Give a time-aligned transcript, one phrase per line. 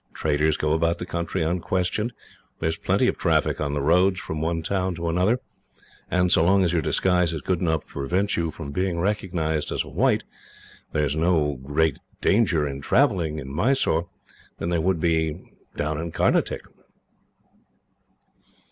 [0.15, 2.11] Traders go about the country unquestioned.
[2.57, 5.39] There is plenty of traffic on the roads from one town to another;
[6.09, 9.83] and so long as your disguise is good enough to prevent your being recognised as
[9.83, 10.23] a white,
[10.91, 14.09] there is no greater danger in travelling, in Mysore,
[14.57, 15.39] than there would be
[15.75, 16.63] down in the Carnatic."